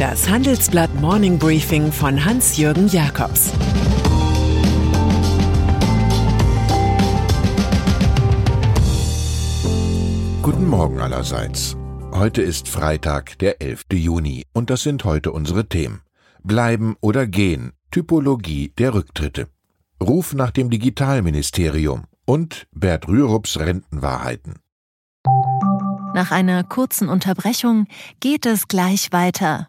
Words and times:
Das 0.00 0.30
Handelsblatt 0.30 0.94
Morning 0.98 1.38
Briefing 1.38 1.92
von 1.92 2.24
Hans-Jürgen 2.24 2.88
Jakobs 2.88 3.52
Guten 10.40 10.66
Morgen 10.66 11.00
allerseits. 11.00 11.76
Heute 12.12 12.40
ist 12.40 12.66
Freitag, 12.66 13.38
der 13.40 13.60
11. 13.60 13.88
Juni, 13.92 14.46
und 14.54 14.70
das 14.70 14.84
sind 14.84 15.04
heute 15.04 15.32
unsere 15.32 15.68
Themen. 15.68 16.00
Bleiben 16.42 16.96
oder 17.02 17.26
gehen, 17.26 17.74
Typologie 17.90 18.72
der 18.78 18.94
Rücktritte. 18.94 19.48
Ruf 20.02 20.32
nach 20.32 20.50
dem 20.50 20.70
Digitalministerium 20.70 22.04
und 22.24 22.66
Bert 22.72 23.06
Rürups 23.06 23.58
Rentenwahrheiten. 23.58 24.60
Nach 26.14 26.30
einer 26.30 26.64
kurzen 26.64 27.10
Unterbrechung 27.10 27.86
geht 28.20 28.46
es 28.46 28.66
gleich 28.66 29.12
weiter. 29.12 29.68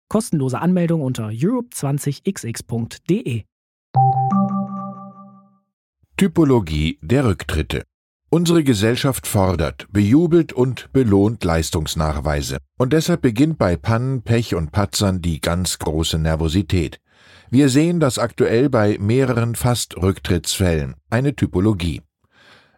Kostenlose 0.11 0.59
Anmeldung 0.59 1.01
unter 1.01 1.29
europe20xx.de. 1.29 3.43
Typologie 6.17 6.99
der 7.01 7.23
Rücktritte. 7.23 7.83
Unsere 8.29 8.65
Gesellschaft 8.65 9.25
fordert, 9.25 9.87
bejubelt 9.89 10.51
und 10.51 10.91
belohnt 10.91 11.45
Leistungsnachweise. 11.45 12.57
Und 12.77 12.91
deshalb 12.91 13.21
beginnt 13.21 13.57
bei 13.57 13.77
Pannen, 13.77 14.21
Pech 14.21 14.53
und 14.53 14.73
Patzern 14.73 15.21
die 15.21 15.39
ganz 15.39 15.79
große 15.79 16.19
Nervosität. 16.19 16.99
Wir 17.49 17.69
sehen 17.69 18.01
das 18.01 18.19
aktuell 18.19 18.69
bei 18.69 18.97
mehreren 18.99 19.55
Fast-Rücktrittsfällen, 19.55 20.95
eine 21.09 21.37
Typologie. 21.37 22.01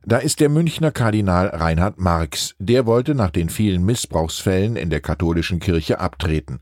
Da 0.06 0.18
ist 0.18 0.40
der 0.40 0.50
Münchner 0.50 0.92
Kardinal 0.92 1.48
Reinhard 1.48 1.98
Marx, 1.98 2.54
der 2.60 2.86
wollte 2.86 3.16
nach 3.16 3.32
den 3.32 3.50
vielen 3.50 3.84
Missbrauchsfällen 3.84 4.76
in 4.76 4.92
der 4.92 5.02
katholischen 5.02 5.60
Kirche 5.60 6.00
abtreten. 6.00 6.60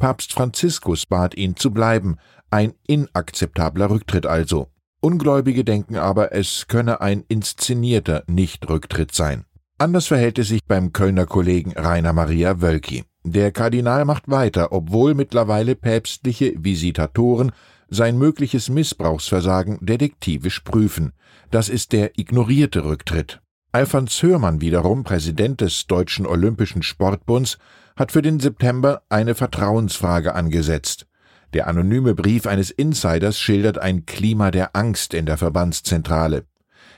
Papst 0.00 0.32
Franziskus 0.32 1.04
bat 1.04 1.36
ihn 1.36 1.56
zu 1.56 1.70
bleiben, 1.70 2.16
ein 2.50 2.72
inakzeptabler 2.86 3.90
Rücktritt 3.90 4.24
also. 4.24 4.68
Ungläubige 5.02 5.62
denken 5.62 5.96
aber, 5.96 6.32
es 6.32 6.66
könne 6.68 7.02
ein 7.02 7.22
inszenierter 7.28 8.24
Nichtrücktritt 8.26 9.14
sein. 9.14 9.44
Anders 9.76 10.06
verhält 10.06 10.38
es 10.38 10.48
sich 10.48 10.64
beim 10.64 10.94
Kölner 10.94 11.26
Kollegen 11.26 11.72
Rainer 11.72 12.14
Maria 12.14 12.62
Wölki. 12.62 13.04
Der 13.24 13.52
Kardinal 13.52 14.06
macht 14.06 14.30
weiter, 14.30 14.72
obwohl 14.72 15.14
mittlerweile 15.14 15.76
päpstliche 15.76 16.54
Visitatoren 16.56 17.52
sein 17.90 18.16
mögliches 18.16 18.70
Missbrauchsversagen 18.70 19.84
detektivisch 19.84 20.60
prüfen. 20.60 21.12
Das 21.50 21.68
ist 21.68 21.92
der 21.92 22.18
ignorierte 22.18 22.84
Rücktritt. 22.84 23.42
Alfons 23.72 24.20
Hörmann 24.24 24.60
wiederum, 24.60 25.04
Präsident 25.04 25.60
des 25.60 25.86
Deutschen 25.86 26.26
Olympischen 26.26 26.82
Sportbunds, 26.82 27.56
hat 27.94 28.10
für 28.10 28.20
den 28.20 28.40
September 28.40 29.02
eine 29.08 29.36
Vertrauensfrage 29.36 30.34
angesetzt. 30.34 31.06
Der 31.52 31.68
anonyme 31.68 32.16
Brief 32.16 32.48
eines 32.48 32.72
Insiders 32.72 33.38
schildert 33.38 33.78
ein 33.78 34.06
Klima 34.06 34.50
der 34.50 34.74
Angst 34.74 35.14
in 35.14 35.24
der 35.24 35.38
Verbandszentrale. 35.38 36.46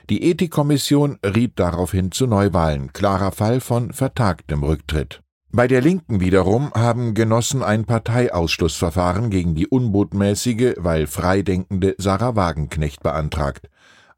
Die 0.09 0.23
Ethikkommission 0.23 1.19
riet 1.23 1.59
daraufhin 1.59 2.11
zu 2.11 2.25
Neuwahlen, 2.25 2.91
klarer 2.91 3.31
Fall 3.31 3.59
von 3.59 3.93
vertagtem 3.93 4.63
Rücktritt. 4.63 5.21
Bei 5.51 5.67
der 5.67 5.81
Linken 5.81 6.21
wiederum 6.21 6.73
haben 6.73 7.13
Genossen 7.13 7.61
ein 7.61 7.85
Parteiausschlussverfahren 7.85 9.29
gegen 9.29 9.53
die 9.53 9.67
unbotmäßige, 9.67 10.73
weil 10.77 11.05
freidenkende 11.05 11.93
Sarah 11.99 12.35
Wagenknecht 12.35 13.03
beantragt. 13.03 13.69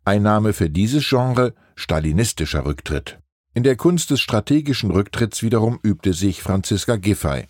Ein 0.06 0.22
Name 0.22 0.54
für 0.54 0.70
dieses 0.70 1.06
Genre 1.10 1.54
stalinistischer 1.76 2.66
Rücktritt. 2.66 3.20
In 3.54 3.64
der 3.64 3.76
Kunst 3.76 4.10
des 4.12 4.22
strategischen 4.22 4.92
Rücktritts 4.92 5.44
wiederum 5.44 5.80
übte 5.82 6.14
sich 6.14 6.42
Franziska 6.42 6.96
Giffey. 6.98 7.46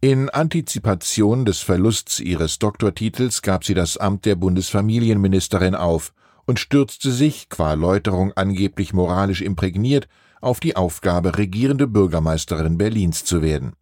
In 0.00 0.30
Antizipation 0.30 1.44
des 1.44 1.60
Verlusts 1.60 2.20
ihres 2.20 2.60
Doktortitels 2.60 3.42
gab 3.42 3.64
sie 3.64 3.74
das 3.74 3.96
Amt 3.96 4.26
der 4.26 4.36
Bundesfamilienministerin 4.36 5.74
auf 5.74 6.12
und 6.46 6.60
stürzte 6.60 7.10
sich, 7.10 7.48
qua 7.48 7.72
Läuterung 7.72 8.32
angeblich 8.34 8.92
moralisch 8.92 9.42
imprägniert, 9.42 10.06
auf 10.40 10.60
die 10.60 10.76
Aufgabe, 10.76 11.36
regierende 11.36 11.88
Bürgermeisterin 11.88 12.78
Berlins 12.78 13.24
zu 13.24 13.42
werden. 13.42 13.72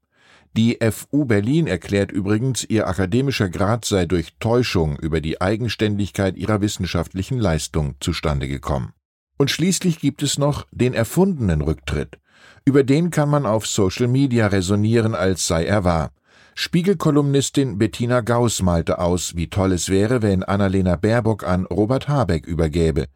Die 0.57 0.79
FU 0.91 1.27
Berlin 1.27 1.67
erklärt 1.67 2.11
übrigens, 2.11 2.65
ihr 2.65 2.89
akademischer 2.89 3.51
Grad 3.51 3.85
sei 3.85 4.07
durch 4.07 4.39
Täuschung 4.41 4.99
über 4.99 5.21
die 5.21 5.43
Eigenständigkeit 5.43 6.39
ihrer 6.39 6.63
wissenschaftlichen 6.63 7.39
Leistung 7.39 7.97
zustande 8.01 8.49
gekommen. 8.49 8.95
Und 9.37 9.51
schließlich 9.51 9.99
gibt 9.99 10.23
es 10.23 10.39
noch 10.39 10.67
den 10.71 10.95
erfundenen 10.95 11.61
Rücktritt. 11.61 12.19
Über 12.65 12.85
den 12.85 13.11
kann 13.11 13.29
man 13.29 13.47
auf 13.47 13.67
Social 13.67 14.09
Media 14.09 14.47
resonieren, 14.47 15.15
als 15.15 15.47
sei 15.47 15.65
er 15.67 15.85
wahr. 15.85 16.11
Spiegelkolumnistin 16.55 17.77
Bettina 17.77 18.23
Gauss 18.23 18.63
malte 18.63 18.99
aus, 18.99 19.37
wie 19.37 19.49
toll 19.49 19.73
es 19.73 19.91
wäre, 19.91 20.23
wenn 20.23 20.43
Annalena 20.43 20.97
Baerbock 20.97 21.47
an 21.47 21.67
Robert 21.67 22.09
Habeck 22.09 22.47
übergäbe. 22.47 23.09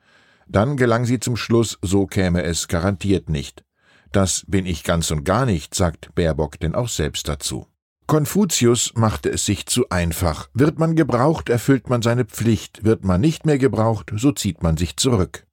Dann 0.47 0.77
gelang 0.77 1.07
sie 1.07 1.21
zum 1.21 1.37
Schluss, 1.37 1.79
so 1.81 2.07
käme 2.07 2.43
es 2.43 2.69
garantiert 2.69 3.31
nicht. 3.31 3.65
Das 4.13 4.45
bin 4.47 4.67
ich 4.67 4.85
ganz 4.85 5.11
und 5.11 5.25
gar 5.25 5.47
nicht, 5.47 5.75
sagt 5.75 6.15
Baerbock 6.15 6.61
denn 6.61 6.75
auch 6.75 6.89
selbst 6.89 7.29
dazu. 7.29 7.67
Konfuzius 8.07 8.93
machte 8.95 9.31
es 9.31 9.47
sich 9.47 9.67
zu 9.67 9.89
einfach. 9.89 10.49
Wird 10.53 10.79
man 10.79 10.97
gebraucht, 10.97 11.49
erfüllt 11.49 11.89
man 11.89 12.03
seine 12.03 12.25
Pflicht, 12.25 12.85
wird 12.85 13.05
man 13.05 13.21
nicht 13.21 13.47
mehr 13.47 13.59
gebraucht, 13.59 14.13
so 14.17 14.33
zieht 14.33 14.63
man 14.63 14.77
sich 14.77 14.97
zurück. 14.97 15.47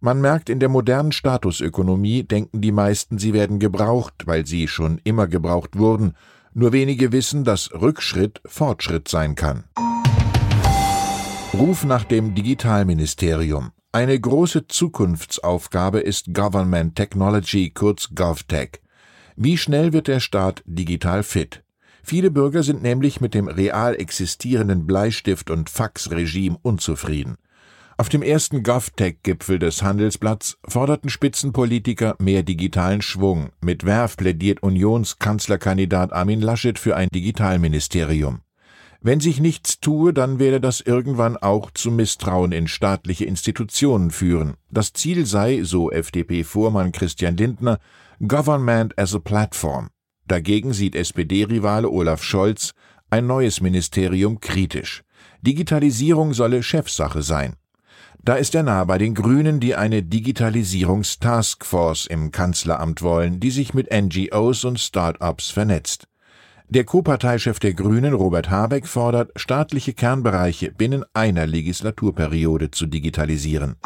Man 0.00 0.20
merkt, 0.20 0.50
in 0.50 0.60
der 0.60 0.68
modernen 0.68 1.12
Statusökonomie 1.12 2.22
denken 2.22 2.60
die 2.60 2.72
meisten, 2.72 3.18
sie 3.18 3.32
werden 3.32 3.58
gebraucht, 3.58 4.26
weil 4.26 4.46
sie 4.46 4.68
schon 4.68 5.00
immer 5.04 5.26
gebraucht 5.26 5.78
wurden. 5.78 6.14
Nur 6.52 6.72
wenige 6.72 7.12
wissen, 7.12 7.44
dass 7.44 7.72
Rückschritt 7.72 8.40
Fortschritt 8.46 9.08
sein 9.08 9.34
kann. 9.34 9.64
Ruf 11.54 11.84
nach 11.84 12.04
dem 12.04 12.34
Digitalministerium. 12.34 13.72
Eine 13.92 14.20
große 14.20 14.66
Zukunftsaufgabe 14.66 16.00
ist 16.00 16.34
Government 16.34 16.96
Technology, 16.96 17.70
kurz 17.70 18.10
GovTech. 18.14 18.80
Wie 19.36 19.56
schnell 19.56 19.94
wird 19.94 20.08
der 20.08 20.20
Staat 20.20 20.62
digital 20.66 21.22
fit? 21.22 21.62
Viele 22.02 22.30
Bürger 22.30 22.62
sind 22.62 22.82
nämlich 22.82 23.20
mit 23.20 23.34
dem 23.34 23.48
real 23.48 23.94
existierenden 23.94 24.86
Bleistift- 24.86 25.50
und 25.50 25.70
Faxregime 25.70 26.58
unzufrieden. 26.60 27.36
Auf 27.98 28.10
dem 28.10 28.20
ersten 28.20 28.62
GovTech-Gipfel 28.62 29.58
des 29.58 29.82
Handelsblatts 29.82 30.58
forderten 30.68 31.08
Spitzenpolitiker 31.08 32.14
mehr 32.18 32.42
digitalen 32.42 33.00
Schwung. 33.00 33.48
Mit 33.62 33.86
Werf 33.86 34.18
plädiert 34.18 34.62
Unionskanzlerkandidat 34.62 36.12
Armin 36.12 36.42
Laschet 36.42 36.78
für 36.78 36.94
ein 36.94 37.08
Digitalministerium. 37.14 38.40
Wenn 39.00 39.20
sich 39.20 39.40
nichts 39.40 39.80
tue, 39.80 40.12
dann 40.12 40.38
werde 40.38 40.60
das 40.60 40.82
irgendwann 40.82 41.38
auch 41.38 41.70
zu 41.70 41.90
Misstrauen 41.90 42.52
in 42.52 42.68
staatliche 42.68 43.24
Institutionen 43.24 44.10
führen. 44.10 44.56
Das 44.70 44.92
Ziel 44.92 45.24
sei, 45.24 45.62
so 45.62 45.90
FDP-Vormann 45.90 46.92
Christian 46.92 47.38
Lindner, 47.38 47.78
Government 48.20 48.98
as 48.98 49.14
a 49.14 49.20
Platform. 49.20 49.88
Dagegen 50.26 50.74
sieht 50.74 50.94
SPD-Rivale 50.94 51.88
Olaf 51.88 52.22
Scholz 52.22 52.74
ein 53.08 53.26
neues 53.26 53.62
Ministerium 53.62 54.40
kritisch. 54.40 55.02
Digitalisierung 55.40 56.34
solle 56.34 56.62
Chefsache 56.62 57.22
sein. 57.22 57.56
Da 58.26 58.34
ist 58.34 58.56
er 58.56 58.64
nahe 58.64 58.84
bei 58.86 58.98
den 58.98 59.14
Grünen, 59.14 59.60
die 59.60 59.76
eine 59.76 60.02
Digitalisierungstaskforce 60.02 62.06
im 62.06 62.32
Kanzleramt 62.32 63.00
wollen, 63.00 63.38
die 63.38 63.52
sich 63.52 63.72
mit 63.72 63.92
NGOs 63.92 64.64
und 64.64 64.80
Start-ups 64.80 65.50
vernetzt. 65.50 66.08
Der 66.68 66.82
Co-Parteichef 66.82 67.60
der 67.60 67.74
Grünen, 67.74 68.14
Robert 68.14 68.50
Habeck, 68.50 68.88
fordert, 68.88 69.30
staatliche 69.36 69.92
Kernbereiche 69.92 70.72
binnen 70.72 71.04
einer 71.14 71.46
Legislaturperiode 71.46 72.72
zu 72.72 72.86
digitalisieren. 72.86 73.76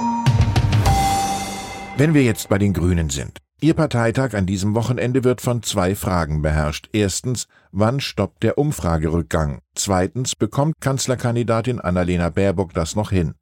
Wenn 1.99 2.15
wir 2.15 2.23
jetzt 2.23 2.49
bei 2.49 2.57
den 2.57 2.73
Grünen 2.73 3.11
sind. 3.11 3.41
Ihr 3.61 3.75
Parteitag 3.75 4.33
an 4.33 4.47
diesem 4.47 4.75
Wochenende 4.75 5.23
wird 5.23 5.43
von 5.43 5.63
zwei 5.63 5.95
Fragen 5.95 6.41
beherrscht. 6.41 6.89
Erstens, 6.95 7.47
wann 7.73 8.01
stoppt 8.01 8.43
der 8.43 8.57
Umfragerückgang? 8.57 9.61
Zweitens, 9.75 10.35
bekommt 10.35 10.77
Kanzlerkandidatin 10.81 11.79
Annalena 11.79 12.31
Baerbock 12.31 12.73
das 12.73 12.97
noch 12.97 13.11
hin? 13.11 13.35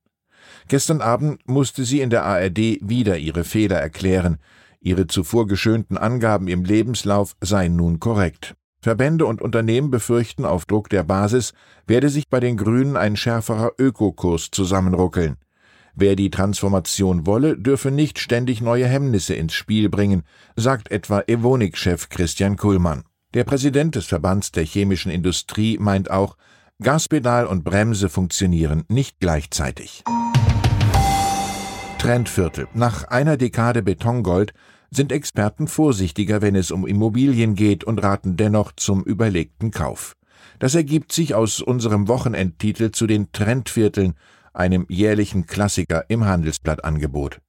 Gestern 0.69 1.01
Abend 1.01 1.47
musste 1.49 1.85
sie 1.85 2.01
in 2.01 2.11
der 2.11 2.25
ARD 2.25 2.79
wieder 2.81 3.19
ihre 3.19 3.45
Fehler 3.45 3.77
erklären. 3.77 4.39
Ihre 4.81 5.07
zuvor 5.07 5.47
geschönten 5.47 5.99
Angaben 5.99 6.49
im 6.49 6.65
Lebenslauf 6.65 7.37
seien 7.41 7.77
nun 7.77 8.01
korrekt. 8.01 8.55
Verbände 8.81 9.27
und 9.27 9.43
Unternehmen 9.43 9.91
befürchten, 9.91 10.45
auf 10.45 10.65
Druck 10.65 10.89
der 10.89 11.03
Basis 11.03 11.53
werde 11.87 12.11
sich 12.11 12.29
bei 12.29 12.39
den 12.39 12.57
Grünen 12.57 12.97
ein 12.97 13.17
schärferer 13.17 13.73
Ökokurs 13.79 14.51
zusammenruckeln. 14.53 15.37
Wer 15.97 16.15
die 16.15 16.31
Transformation 16.31 17.27
wolle, 17.27 17.59
dürfe 17.59 17.91
nicht 17.91 18.21
ständig 18.21 18.61
neue 18.61 18.87
Hemmnisse 18.87 19.35
ins 19.35 19.53
Spiel 19.53 19.89
bringen, 19.89 20.23
sagt 20.55 20.93
etwa 20.93 21.25
Evonik-Chef 21.27 22.09
Christian 22.09 22.57
Kuhlmann. 22.57 23.03
Der 23.35 23.43
Präsident 23.43 23.97
des 23.97 24.07
Verbands 24.07 24.53
der 24.53 24.65
chemischen 24.65 25.11
Industrie 25.11 25.77
meint 25.77 26.09
auch, 26.09 26.37
Gaspedal 26.81 27.47
und 27.47 27.65
Bremse 27.65 28.09
funktionieren 28.09 28.85
nicht 28.87 29.19
gleichzeitig. 29.19 30.05
Trendviertel. 31.99 32.69
Nach 32.73 33.03
einer 33.09 33.37
Dekade 33.37 33.83
Betongold 33.83 34.55
sind 34.89 35.11
Experten 35.11 35.67
vorsichtiger, 35.67 36.41
wenn 36.41 36.55
es 36.55 36.71
um 36.71 36.87
Immobilien 36.87 37.57
geht 37.57 37.83
und 37.83 38.01
raten 38.01 38.37
dennoch 38.37 38.71
zum 38.77 39.03
überlegten 39.03 39.73
Kauf. 39.73 40.15
Das 40.61 40.77
ergibt 40.77 41.11
sich 41.11 41.35
aus 41.35 41.61
unserem 41.61 42.07
Wochenendtitel 42.07 42.93
zu 42.93 43.09
den 43.09 43.33
Trendvierteln, 43.33 44.15
einem 44.53 44.87
jährlichen 44.89 45.47
Klassiker 45.47 46.05
im 46.09 46.27
Handelsblattangebot. 46.27 47.41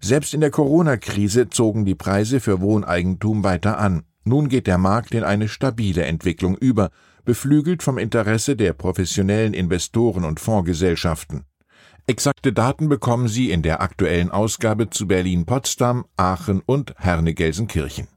Selbst 0.00 0.32
in 0.32 0.40
der 0.40 0.50
Corona-Krise 0.50 1.50
zogen 1.50 1.84
die 1.84 1.94
Preise 1.94 2.40
für 2.40 2.62
Wohneigentum 2.62 3.44
weiter 3.44 3.78
an. 3.78 4.04
Nun 4.24 4.48
geht 4.48 4.66
der 4.66 4.78
Markt 4.78 5.14
in 5.14 5.24
eine 5.24 5.48
stabile 5.48 6.06
Entwicklung 6.06 6.56
über, 6.56 6.88
beflügelt 7.28 7.82
vom 7.82 7.98
Interesse 7.98 8.56
der 8.56 8.72
professionellen 8.72 9.52
Investoren 9.52 10.24
und 10.24 10.40
Fondsgesellschaften. 10.40 11.44
Exakte 12.06 12.54
Daten 12.54 12.88
bekommen 12.88 13.28
Sie 13.28 13.50
in 13.50 13.62
der 13.62 13.82
aktuellen 13.82 14.30
Ausgabe 14.30 14.88
zu 14.88 15.06
Berlin-Potsdam, 15.06 16.06
Aachen 16.16 16.62
und 16.64 16.94
Herne-Gelsenkirchen. 16.96 18.08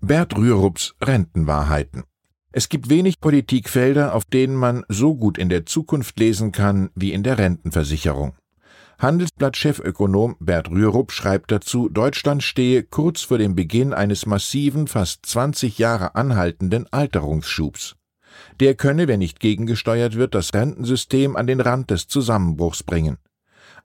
Bert 0.00 0.36
Rürups 0.36 0.94
Rentenwahrheiten 1.00 2.02
es 2.58 2.70
gibt 2.70 2.88
wenig 2.88 3.20
Politikfelder, 3.20 4.14
auf 4.14 4.24
denen 4.24 4.56
man 4.56 4.82
so 4.88 5.14
gut 5.14 5.36
in 5.36 5.50
der 5.50 5.66
Zukunft 5.66 6.18
lesen 6.18 6.52
kann 6.52 6.88
wie 6.94 7.12
in 7.12 7.22
der 7.22 7.36
Rentenversicherung. 7.36 8.34
Handelsblatt-Chefökonom 8.98 10.36
Bert 10.40 10.70
Rürup 10.70 11.12
schreibt 11.12 11.52
dazu, 11.52 11.90
Deutschland 11.90 12.42
stehe 12.42 12.82
kurz 12.82 13.20
vor 13.20 13.36
dem 13.36 13.56
Beginn 13.56 13.92
eines 13.92 14.24
massiven, 14.24 14.86
fast 14.86 15.26
20 15.26 15.76
Jahre 15.76 16.14
anhaltenden 16.14 16.90
Alterungsschubs. 16.90 17.96
Der 18.60 18.74
könne, 18.74 19.08
wenn 19.08 19.18
nicht 19.20 19.40
gegengesteuert 19.40 20.16
wird, 20.16 20.34
das 20.34 20.54
Rentensystem 20.54 21.36
an 21.36 21.46
den 21.46 21.60
Rand 21.60 21.90
des 21.90 22.08
Zusammenbruchs 22.08 22.82
bringen. 22.82 23.18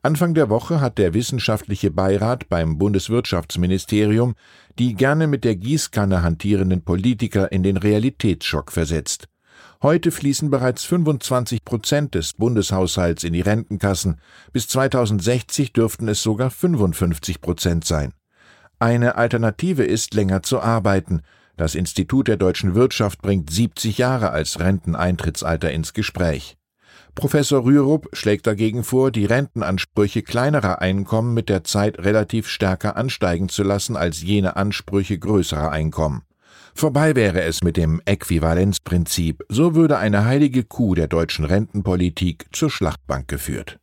Anfang 0.03 0.33
der 0.33 0.49
Woche 0.49 0.81
hat 0.81 0.97
der 0.97 1.13
wissenschaftliche 1.13 1.91
Beirat 1.91 2.49
beim 2.49 2.79
Bundeswirtschaftsministerium 2.79 4.33
die 4.79 4.95
gerne 4.95 5.27
mit 5.27 5.43
der 5.43 5.55
Gießkanne 5.55 6.23
hantierenden 6.23 6.83
Politiker 6.83 7.51
in 7.51 7.61
den 7.61 7.77
Realitätsschock 7.77 8.71
versetzt. 8.71 9.27
Heute 9.83 10.11
fließen 10.11 10.49
bereits 10.49 10.83
25 10.85 11.65
Prozent 11.65 12.15
des 12.15 12.33
Bundeshaushalts 12.33 13.23
in 13.23 13.33
die 13.33 13.41
Rentenkassen, 13.41 14.19
bis 14.53 14.67
2060 14.67 15.73
dürften 15.73 16.07
es 16.07 16.21
sogar 16.21 16.51
55 16.51 17.41
Prozent 17.41 17.85
sein. 17.85 18.13
Eine 18.79 19.15
Alternative 19.15 19.83
ist, 19.83 20.13
länger 20.13 20.43
zu 20.43 20.59
arbeiten. 20.59 21.21
Das 21.57 21.75
Institut 21.75 22.27
der 22.27 22.37
deutschen 22.37 22.75
Wirtschaft 22.75 23.21
bringt 23.21 23.49
70 23.49 23.97
Jahre 23.97 24.31
als 24.31 24.59
Renteneintrittsalter 24.59 25.71
ins 25.71 25.93
Gespräch. 25.93 26.57
Professor 27.13 27.65
Rürup 27.65 28.07
schlägt 28.13 28.47
dagegen 28.47 28.83
vor, 28.83 29.11
die 29.11 29.25
Rentenansprüche 29.25 30.21
kleinerer 30.21 30.81
Einkommen 30.81 31.33
mit 31.33 31.49
der 31.49 31.63
Zeit 31.63 31.99
relativ 31.99 32.47
stärker 32.47 32.95
ansteigen 32.95 33.49
zu 33.49 33.63
lassen 33.63 33.97
als 33.97 34.21
jene 34.21 34.55
Ansprüche 34.55 35.19
größerer 35.19 35.71
Einkommen. 35.71 36.23
Vorbei 36.73 37.15
wäre 37.15 37.41
es 37.41 37.63
mit 37.63 37.75
dem 37.75 38.01
Äquivalenzprinzip, 38.05 39.43
so 39.49 39.75
würde 39.75 39.97
eine 39.97 40.23
heilige 40.25 40.63
Kuh 40.63 40.95
der 40.95 41.07
deutschen 41.07 41.43
Rentenpolitik 41.43 42.45
zur 42.53 42.69
Schlachtbank 42.69 43.27
geführt. 43.27 43.77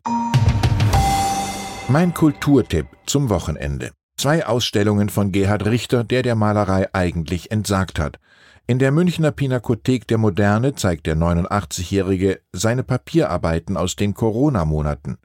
Mein 1.88 2.14
Kulturtipp 2.14 2.86
zum 3.06 3.28
Wochenende. 3.28 3.92
Zwei 4.18 4.44
Ausstellungen 4.44 5.10
von 5.10 5.30
Gerhard 5.30 5.64
Richter, 5.66 6.02
der 6.02 6.24
der 6.24 6.34
Malerei 6.34 6.92
eigentlich 6.92 7.52
entsagt 7.52 8.00
hat. 8.00 8.18
In 8.66 8.80
der 8.80 8.90
Münchner 8.90 9.30
Pinakothek 9.30 10.08
der 10.08 10.18
Moderne 10.18 10.74
zeigt 10.74 11.06
der 11.06 11.16
89-Jährige 11.16 12.40
seine 12.52 12.82
Papierarbeiten 12.82 13.76
aus 13.76 13.94
den 13.94 14.14
Corona-Monaten. 14.14 15.18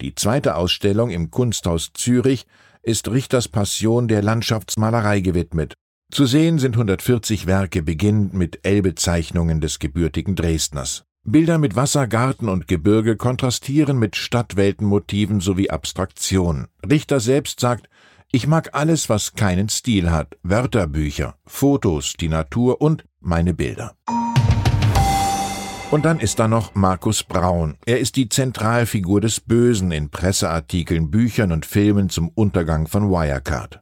Die 0.00 0.14
zweite 0.14 0.56
Ausstellung 0.56 1.10
im 1.10 1.30
Kunsthaus 1.30 1.90
Zürich 1.92 2.46
ist 2.82 3.10
Richters 3.10 3.48
Passion 3.48 4.08
der 4.08 4.22
Landschaftsmalerei 4.22 5.20
gewidmet. 5.20 5.74
Zu 6.10 6.24
sehen 6.24 6.58
sind 6.58 6.74
140 6.74 7.46
Werke, 7.46 7.82
beginnend 7.82 8.32
mit 8.32 8.60
Elbezeichnungen 8.62 9.60
des 9.60 9.78
gebürtigen 9.78 10.36
Dresdners. 10.36 11.04
Bilder 11.24 11.58
mit 11.58 11.76
Wasser, 11.76 12.06
Garten 12.06 12.48
und 12.48 12.66
Gebirge 12.68 13.16
kontrastieren 13.16 13.98
mit 13.98 14.16
Stadtweltenmotiven 14.16 15.40
sowie 15.40 15.68
Abstraktion. 15.68 16.68
Richter 16.88 17.20
selbst 17.20 17.60
sagt, 17.60 17.90
ich 18.30 18.46
mag 18.46 18.74
alles, 18.74 19.08
was 19.08 19.34
keinen 19.34 19.68
Stil 19.68 20.10
hat. 20.10 20.36
Wörterbücher, 20.42 21.36
Fotos, 21.46 22.12
die 22.12 22.28
Natur 22.28 22.80
und 22.80 23.04
meine 23.20 23.54
Bilder. 23.54 23.94
Und 25.90 26.04
dann 26.04 26.20
ist 26.20 26.38
da 26.38 26.48
noch 26.48 26.74
Markus 26.74 27.22
Braun. 27.22 27.78
Er 27.86 27.98
ist 27.98 28.16
die 28.16 28.28
Zentralfigur 28.28 29.22
des 29.22 29.40
Bösen 29.40 29.90
in 29.90 30.10
Presseartikeln, 30.10 31.10
Büchern 31.10 31.50
und 31.50 31.64
Filmen 31.64 32.10
zum 32.10 32.28
Untergang 32.28 32.86
von 32.86 33.10
Wirecard. 33.10 33.80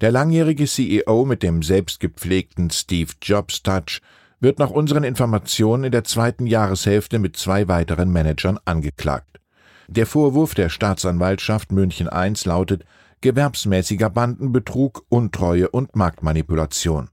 Der 0.00 0.12
langjährige 0.12 0.66
CEO 0.66 1.24
mit 1.24 1.42
dem 1.42 1.64
selbstgepflegten 1.64 2.70
Steve 2.70 3.10
Jobs 3.20 3.64
Touch 3.64 4.00
wird 4.38 4.60
nach 4.60 4.70
unseren 4.70 5.02
Informationen 5.02 5.84
in 5.84 5.92
der 5.92 6.04
zweiten 6.04 6.46
Jahreshälfte 6.46 7.18
mit 7.18 7.36
zwei 7.36 7.66
weiteren 7.66 8.12
Managern 8.12 8.60
angeklagt. 8.64 9.40
Der 9.88 10.06
Vorwurf 10.06 10.54
der 10.54 10.68
Staatsanwaltschaft 10.68 11.72
München 11.72 12.08
I 12.14 12.32
lautet 12.44 12.84
gewerbsmäßiger 13.20 14.10
Bandenbetrug, 14.10 15.04
Untreue 15.08 15.68
und 15.68 15.96
Marktmanipulation. 15.96 17.10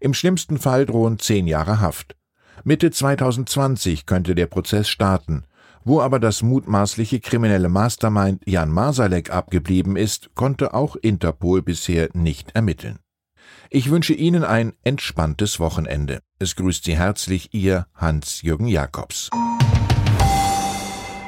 Im 0.00 0.14
schlimmsten 0.14 0.58
Fall 0.58 0.86
drohen 0.86 1.18
zehn 1.18 1.46
Jahre 1.46 1.80
Haft. 1.80 2.16
Mitte 2.62 2.90
2020 2.90 4.06
könnte 4.06 4.34
der 4.34 4.46
Prozess 4.46 4.88
starten. 4.88 5.44
Wo 5.84 6.00
aber 6.00 6.18
das 6.18 6.42
mutmaßliche 6.42 7.20
kriminelle 7.20 7.68
Mastermind 7.68 8.42
Jan 8.46 8.70
Masalek 8.70 9.30
abgeblieben 9.30 9.96
ist, 9.96 10.34
konnte 10.34 10.72
auch 10.72 10.96
Interpol 10.96 11.60
bisher 11.60 12.08
nicht 12.14 12.52
ermitteln. 12.54 12.98
Ich 13.68 13.90
wünsche 13.90 14.14
Ihnen 14.14 14.44
ein 14.44 14.72
entspanntes 14.82 15.60
Wochenende. 15.60 16.20
Es 16.38 16.56
grüßt 16.56 16.84
Sie 16.84 16.96
herzlich 16.96 17.52
Ihr 17.52 17.86
Hans-Jürgen 17.94 18.68
Jakobs. 18.68 19.30